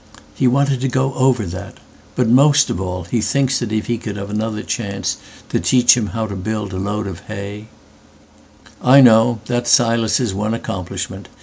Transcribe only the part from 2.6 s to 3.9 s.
of allHe thinks if